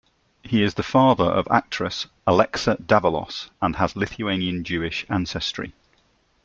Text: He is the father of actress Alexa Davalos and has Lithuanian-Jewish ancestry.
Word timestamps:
He 0.41 0.63
is 0.63 0.73
the 0.73 0.81
father 0.81 1.25
of 1.25 1.47
actress 1.51 2.07
Alexa 2.25 2.77
Davalos 2.83 3.51
and 3.61 3.75
has 3.75 3.95
Lithuanian-Jewish 3.95 5.05
ancestry. 5.11 5.75